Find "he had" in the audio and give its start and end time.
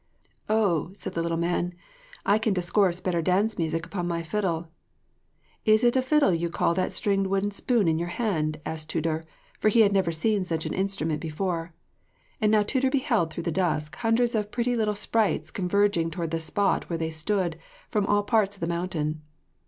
9.69-9.93